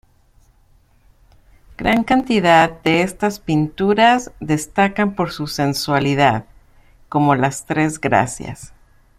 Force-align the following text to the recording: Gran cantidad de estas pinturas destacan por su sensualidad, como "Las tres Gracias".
Gran 1.77 2.03
cantidad 2.03 2.81
de 2.81 3.03
estas 3.03 3.39
pinturas 3.39 4.31
destacan 4.39 5.13
por 5.13 5.29
su 5.31 5.45
sensualidad, 5.45 6.45
como 7.07 7.35
"Las 7.35 7.67
tres 7.67 8.01
Gracias". 8.01 8.73